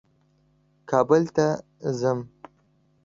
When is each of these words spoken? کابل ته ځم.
کابل 0.89 1.23
ته 1.35 1.47
ځم. 1.99 2.19